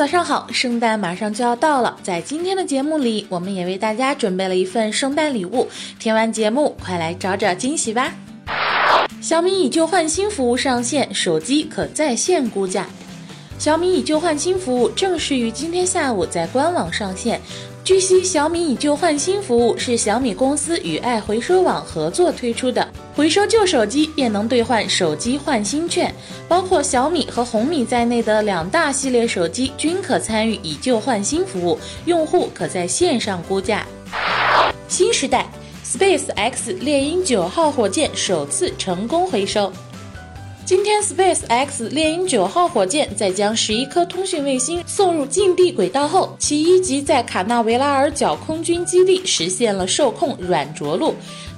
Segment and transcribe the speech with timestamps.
[0.00, 5.68] 早上好，圣诞马上就要到了，在今天的节目里，我们也为大家准备了一份圣诞礼物。
[5.98, 8.10] 听完节目，快来找找惊喜吧！
[9.20, 12.86] 小米以旧换新服务上线，手机可在线估价。
[13.60, 17.38] 小米以旧换新服务正式于今天下午在官网上线。
[17.84, 26.10] 据悉，小米以旧换新服务是小米公司与爱回收网合作推出的，回收旧手机便能兑换手机换新券，
[26.48, 33.84] 包括小米和红米在内的两大系列手机均可参与以旧换新服务，用户可在线上估价。
[34.88, 35.46] 新时代
[35.84, 39.70] ，Space X 猎鹰九号火箭首次成功回收。
[40.64, 51.14] 今天，Space X 猎鹰九号火箭在将十一颗通讯卫星送入近地轨道后，其一级在卡纳维拉尔角空军基地实现了受控软着陆。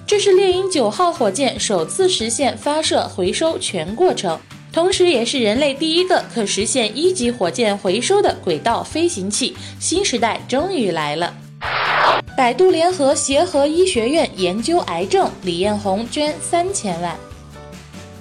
[0.07, 4.39] 这是猎鹰九号火箭首次实现发射回收全过程，
[4.73, 9.55] 同时也是人类第一个可实现一级火箭回收的轨道飞行器。
[9.79, 11.35] 新时代终于来了！
[12.35, 17.15] 百度联合协和医学院研究癌症，李彦宏捐三千万。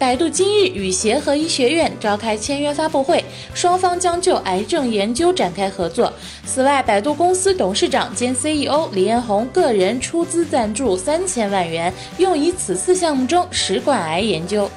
[0.02, 6.12] 百度今日与协和医学院召开签约发布会，双方将就癌症研究展开合作。
[6.44, 14.68] 此外，百度公司董事长兼 CEO 李彦宏个人出资赞助三千万元，用于此次项目中食管癌研究。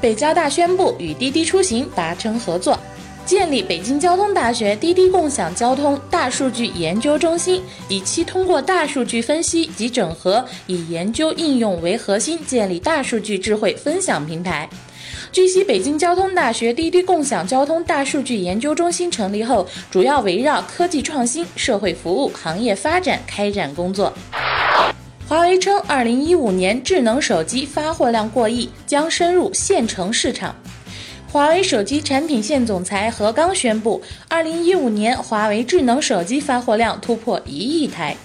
[0.00, 2.78] 北交大宣布与滴滴出行达成合作。
[3.26, 14.70] 建立北京交通大学滴滴共享交通大数据研究中心，以期通过大数据分析及整合，以研究应用为核心，建立大数据智慧分享平台。
[15.32, 24.12] 据悉，北京交通大学滴滴共享交通大数据研究中心成立后，主要围绕科技创新、社会服务、行业发展开展工作。
[25.28, 30.54] 华为称，二零一五年智能手机发货量过亿，将深入县城市场。
[31.36, 38.16] 华为手机产品线总裁何刚宣布，二零一五年华为智能手机发货量突破一亿台。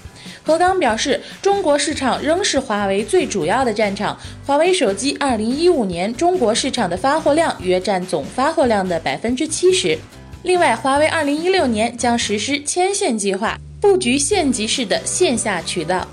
[0.43, 4.17] 何刚表示，中国市场仍是华为最主要的战场。
[4.47, 9.99] 华为手机二零一五年中国市场的发货量约占总发货量的百分之七十。
[10.43, 16.07] 另外，华为二零一六年将实施千线计划，布局县级市的线下渠道。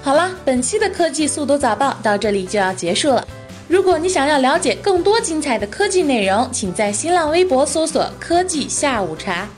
[0.00, 3.22] 好了，本期的科技速度早报到这里就要结束了。
[3.70, 9.48] 如果你想要了解更多精彩的科技内容，请在新浪微博搜索“科技下午茶”。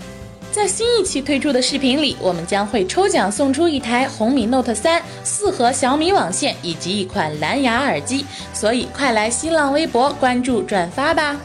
[0.52, 11.40] 在新一期推出的视频里，我们将会抽奖送出一台红米 Note 三四核小米网线以及一款蓝牙耳机，所以快来新浪微博关注转发吧！